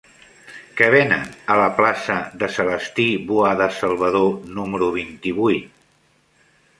[0.77, 6.49] Què venen a la plaça de Celestí Boada Salvador número vint-i-vuit?